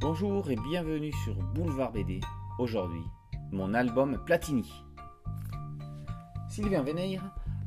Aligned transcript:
Bonjour 0.00 0.50
et 0.50 0.56
bienvenue 0.56 1.12
sur 1.12 1.34
Boulevard 1.34 1.92
BD. 1.92 2.22
Aujourd'hui, 2.58 3.02
mon 3.52 3.74
album 3.74 4.16
Platini. 4.24 4.72
Sylvain 6.48 6.80
Veneyre 6.80 7.22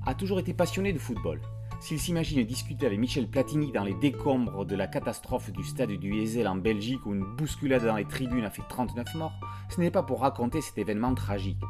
a 0.08 0.16
toujours 0.16 0.40
été 0.40 0.52
passionné 0.52 0.94
de 0.94 0.98
football. 0.98 1.40
S'il 1.80 2.00
s'imagine 2.00 2.44
discuter 2.44 2.88
avec 2.88 2.98
Michel 2.98 3.30
Platini 3.30 3.72
dans 3.72 3.84
les 3.84 3.94
décombres 3.94 4.66
de 4.66 4.76
la 4.76 4.88
catastrophe 4.88 5.52
du 5.52 5.64
stade 5.64 5.92
du 5.92 6.12
Heysel 6.12 6.48
en 6.48 6.56
Belgique 6.56 7.06
où 7.06 7.14
une 7.14 7.36
bousculade 7.36 7.86
dans 7.86 7.98
les 7.98 8.06
tribunes 8.06 8.46
a 8.46 8.50
fait 8.50 8.64
39 8.68 9.14
morts, 9.14 9.40
ce 9.70 9.80
n'est 9.80 9.92
pas 9.92 10.02
pour 10.02 10.22
raconter 10.22 10.62
cet 10.62 10.80
événement 10.80 11.14
tragique. 11.14 11.62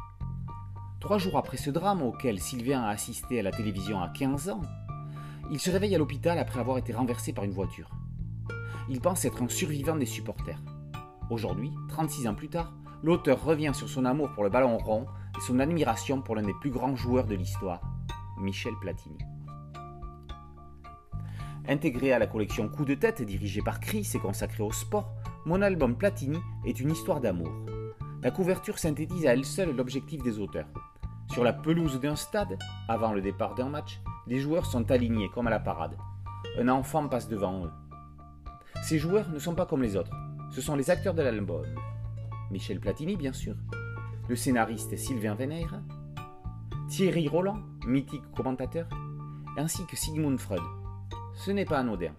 Trois 0.98 1.18
jours 1.18 1.36
après 1.36 1.58
ce 1.58 1.68
drame 1.68 2.00
auquel 2.00 2.40
Sylvain 2.40 2.84
a 2.84 2.88
assisté 2.88 3.38
à 3.38 3.42
la 3.42 3.50
télévision 3.50 4.00
à 4.00 4.08
15 4.08 4.48
ans, 4.48 4.62
il 5.50 5.60
se 5.60 5.70
réveille 5.70 5.94
à 5.94 5.98
l'hôpital 5.98 6.38
après 6.38 6.60
avoir 6.60 6.78
été 6.78 6.94
renversé 6.94 7.34
par 7.34 7.44
une 7.44 7.52
voiture. 7.52 7.90
Il 8.88 9.00
pense 9.00 9.24
être 9.24 9.42
un 9.42 9.48
survivant 9.48 9.96
des 9.96 10.06
supporters. 10.06 10.60
Aujourd'hui, 11.30 11.72
36 11.88 12.28
ans 12.28 12.34
plus 12.34 12.48
tard, 12.48 12.72
l'auteur 13.02 13.42
revient 13.42 13.72
sur 13.74 13.88
son 13.88 14.04
amour 14.04 14.30
pour 14.32 14.44
le 14.44 14.50
ballon 14.50 14.76
rond 14.76 15.06
et 15.36 15.40
son 15.40 15.58
admiration 15.58 16.20
pour 16.20 16.36
l'un 16.36 16.42
des 16.42 16.54
plus 16.60 16.70
grands 16.70 16.94
joueurs 16.94 17.26
de 17.26 17.34
l'histoire, 17.34 17.80
Michel 18.38 18.74
Platini. 18.80 19.18
Intégré 21.66 22.12
à 22.12 22.18
la 22.18 22.26
collection 22.26 22.68
Coup 22.68 22.84
de 22.84 22.94
tête 22.94 23.22
dirigée 23.22 23.62
par 23.62 23.80
Chris 23.80 24.10
et 24.14 24.18
consacré 24.18 24.62
au 24.62 24.70
sport, 24.70 25.14
mon 25.46 25.62
album 25.62 25.96
Platini 25.96 26.38
est 26.66 26.78
une 26.78 26.90
histoire 26.90 27.22
d'amour. 27.22 27.52
La 28.22 28.30
couverture 28.30 28.78
synthétise 28.78 29.26
à 29.26 29.32
elle 29.32 29.46
seule 29.46 29.74
l'objectif 29.74 30.22
des 30.22 30.38
auteurs. 30.38 30.68
Sur 31.32 31.42
la 31.42 31.54
pelouse 31.54 32.00
d'un 32.00 32.16
stade, 32.16 32.58
avant 32.86 33.12
le 33.14 33.22
départ 33.22 33.54
d'un 33.54 33.70
match, 33.70 34.00
les 34.26 34.40
joueurs 34.40 34.66
sont 34.66 34.90
alignés 34.90 35.30
comme 35.30 35.46
à 35.46 35.50
la 35.50 35.60
parade. 35.60 35.96
Un 36.58 36.68
enfant 36.68 37.08
passe 37.08 37.28
devant 37.28 37.64
eux. 37.64 37.70
Ces 38.84 38.98
joueurs 38.98 39.30
ne 39.30 39.38
sont 39.38 39.54
pas 39.54 39.64
comme 39.64 39.80
les 39.80 39.96
autres. 39.96 40.14
Ce 40.50 40.60
sont 40.60 40.76
les 40.76 40.90
acteurs 40.90 41.14
de 41.14 41.22
l'album. 41.22 41.64
Michel 42.50 42.80
Platini, 42.80 43.16
bien 43.16 43.32
sûr. 43.32 43.54
Le 44.28 44.36
scénariste 44.36 44.94
Sylvain 44.98 45.34
Veneyre. 45.34 45.80
Thierry 46.90 47.26
Roland, 47.26 47.62
mythique 47.86 48.30
commentateur. 48.36 48.86
Ainsi 49.56 49.86
que 49.86 49.96
Sigmund 49.96 50.38
Freud. 50.38 50.60
Ce 51.32 51.50
n'est 51.50 51.64
pas 51.64 51.78
anodin. 51.78 52.12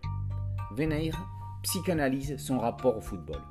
Veneyre 0.71 1.15
psychanalyse 1.61 2.35
son 2.37 2.57
rapport 2.57 2.97
au 2.97 3.01
football. 3.01 3.41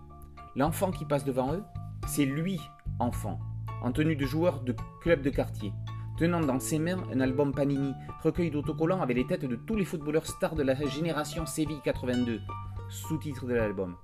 L'enfant 0.57 0.91
qui 0.91 1.05
passe 1.05 1.25
devant 1.25 1.53
eux, 1.53 1.63
c'est 2.09 2.27
lui, 2.27 2.61
enfant, 2.99 3.39
en 3.81 3.93
tenue 3.93 4.17
de 4.17 4.27
joueur 4.27 4.65
de 4.65 4.75
club 5.01 5.23
de 5.23 5.31
quartier, 5.31 5.73
tenant 6.19 6.41
dans 6.41 6.59
ses 6.59 6.81
mains 6.81 7.05
un 7.13 7.21
album 7.21 7.53
Panini, 7.53 7.93
recueil 8.25 8.51
d'autocollants 8.51 9.03
avec 9.03 9.17
les 9.17 9.27
têtes 9.29 9.45
de 9.45 9.55
tous 9.55 9.77
les 9.77 9.85
footballeurs 9.85 10.27
stars 10.27 10.57
de 10.57 10.65
la 10.65 10.75
génération 10.75 11.47
Séville 11.47 11.81
82, 11.85 12.41
sous-titre 12.89 13.47
de 13.47 13.55
l'album. 13.55 13.97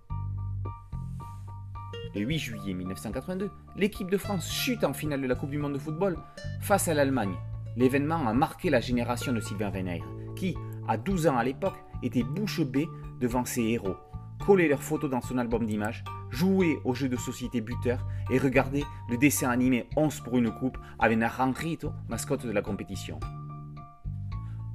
Le 2.15 2.23
8 2.23 2.39
juillet 2.39 2.75
1982, 2.75 3.51
l'équipe 3.77 4.11
de 4.11 4.17
France 4.17 4.51
chute 4.51 4.83
en 4.85 4.93
finale 4.93 5.23
de 5.23 5.27
la 5.29 5.37
Coupe 5.37 5.51
du 5.51 5.59
Monde 5.59 5.75
de 5.75 5.79
football 5.79 6.19
face 6.61 6.89
à 6.89 6.95
l'Allemagne. 6.95 7.35
L'événement 7.77 8.27
a 8.27 8.33
marqué 8.33 8.69
la 8.69 8.81
génération 8.81 9.33
de 9.33 9.41
Sylvain 9.41 9.71
Veneyre, 9.71 10.05
qui, 10.35 10.57
à 10.89 10.97
12 10.97 11.29
ans 11.29 11.37
à 11.37 11.45
l'époque, 11.45 11.79
était 12.03 12.25
bouche 12.25 12.63
bée 12.63 12.89
devant 13.21 13.45
ses 13.45 13.63
héros, 13.63 13.97
collait 14.45 14.69
leurs 14.69 14.83
photos 14.83 15.11
dans 15.11 15.21
son 15.21 15.39
album 15.39 15.67
d'images, 15.67 16.03
jouait 16.31 16.81
aux 16.85 16.95
jeux 16.95 17.09
de 17.09 17.17
société 17.17 17.61
buteur 17.61 18.05
et 18.31 18.39
regardait 18.39 18.85
le 19.09 19.17
dessin 19.17 19.51
animé 19.51 19.89
11 19.97 20.21
pour 20.21 20.37
une 20.39 20.51
coupe 20.51 20.79
avec 20.99 21.19
Naranjito, 21.19 21.93
mascotte 22.09 22.47
de 22.47 22.53
la 22.53 22.63
compétition. 22.63 23.21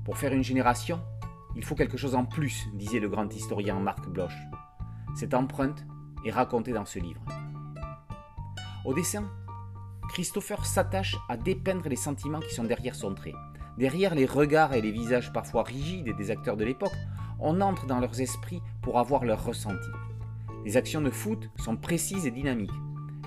Pour 0.05 0.17
faire 0.17 0.33
une 0.33 0.43
génération, 0.43 1.01
il 1.55 1.63
faut 1.63 1.75
quelque 1.75 1.97
chose 1.97 2.15
en 2.15 2.25
plus, 2.25 2.67
disait 2.73 2.99
le 2.99 3.09
grand 3.09 3.33
historien 3.33 3.79
Marc 3.79 4.07
Bloch. 4.09 4.33
Cette 5.15 5.33
empreinte 5.33 5.85
est 6.25 6.31
racontée 6.31 6.73
dans 6.73 6.85
ce 6.85 6.99
livre. 6.99 7.21
Au 8.83 8.93
dessin, 8.93 9.23
Christopher 10.09 10.65
s'attache 10.65 11.15
à 11.29 11.37
dépeindre 11.37 11.87
les 11.87 11.95
sentiments 11.95 12.39
qui 12.39 12.53
sont 12.53 12.63
derrière 12.63 12.95
son 12.95 13.13
trait. 13.13 13.33
Derrière 13.77 14.15
les 14.15 14.25
regards 14.25 14.73
et 14.73 14.81
les 14.81 14.91
visages 14.91 15.33
parfois 15.33 15.63
rigides 15.63 16.15
des 16.15 16.31
acteurs 16.31 16.57
de 16.57 16.63
l'époque, 16.63 16.95
on 17.39 17.59
entre 17.61 17.85
dans 17.85 17.99
leurs 17.99 18.21
esprits 18.21 18.61
pour 18.81 18.99
avoir 18.99 19.25
leur 19.25 19.43
ressenti. 19.43 19.89
Les 20.63 20.77
actions 20.77 21.01
de 21.01 21.09
foot 21.09 21.49
sont 21.57 21.75
précises 21.75 22.25
et 22.25 22.31
dynamiques. 22.31 22.71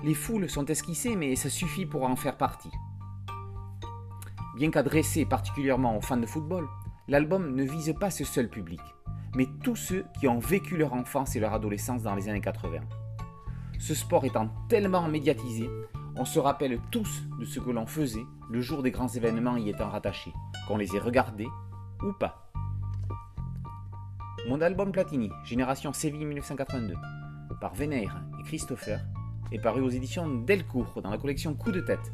Les 0.03 0.13
foules 0.13 0.49
sont 0.49 0.65
esquissées, 0.65 1.15
mais 1.15 1.35
ça 1.35 1.49
suffit 1.49 1.85
pour 1.85 2.03
en 2.03 2.15
faire 2.15 2.37
partie. 2.37 2.71
Bien 4.55 4.71
qu'adressé 4.71 5.25
particulièrement 5.25 5.97
aux 5.97 6.01
fans 6.01 6.17
de 6.17 6.25
football, 6.25 6.67
l'album 7.09 7.55
ne 7.55 7.63
vise 7.63 7.93
pas 7.99 8.11
ce 8.11 8.23
seul 8.23 8.49
public, 8.49 8.79
mais 9.35 9.47
tous 9.63 9.75
ceux 9.75 10.05
qui 10.19 10.27
ont 10.27 10.39
vécu 10.39 10.77
leur 10.77 10.93
enfance 10.93 11.35
et 11.35 11.39
leur 11.39 11.53
adolescence 11.53 12.03
dans 12.03 12.15
les 12.15 12.29
années 12.29 12.39
80. 12.39 12.79
Ce 13.79 13.95
sport 13.95 14.25
étant 14.25 14.49
tellement 14.69 15.07
médiatisé, 15.07 15.69
on 16.15 16.25
se 16.25 16.39
rappelle 16.39 16.79
tous 16.91 17.23
de 17.39 17.45
ce 17.45 17.59
que 17.59 17.71
l'on 17.71 17.87
faisait 17.87 18.25
le 18.51 18.61
jour 18.61 18.83
des 18.83 18.91
grands 18.91 19.07
événements 19.07 19.57
y 19.57 19.69
étant 19.69 19.89
rattachés, 19.89 20.33
qu'on 20.67 20.77
les 20.77 20.95
ait 20.95 20.99
regardés 20.99 21.47
ou 22.03 22.13
pas. 22.13 22.51
Mon 24.47 24.61
album 24.61 24.91
Platini, 24.91 25.31
Génération 25.43 25.93
Séville 25.93 26.25
1982, 26.25 26.93
par 27.59 27.73
Veneyre 27.73 28.21
et 28.39 28.43
Christopher, 28.43 29.01
est 29.51 29.59
paru 29.59 29.81
aux 29.81 29.89
éditions 29.89 30.27
Delcourt 30.27 31.01
dans 31.01 31.09
la 31.09 31.17
collection 31.17 31.55
Coup 31.55 31.71
de 31.71 31.81
tête. 31.81 32.13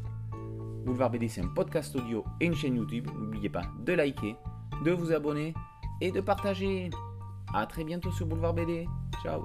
Boulevard 0.84 1.10
BD, 1.10 1.28
c'est 1.28 1.42
un 1.42 1.48
podcast 1.48 1.94
audio 1.96 2.24
et 2.40 2.46
une 2.46 2.54
chaîne 2.54 2.76
YouTube. 2.76 3.08
N'oubliez 3.18 3.48
pas 3.48 3.62
de 3.84 3.92
liker, 3.92 4.36
de 4.84 4.92
vous 4.92 5.12
abonner 5.12 5.54
et 6.00 6.10
de 6.10 6.20
partager. 6.20 6.90
A 7.54 7.66
très 7.66 7.84
bientôt 7.84 8.10
sur 8.12 8.26
Boulevard 8.26 8.54
BD. 8.54 8.86
Ciao 9.22 9.44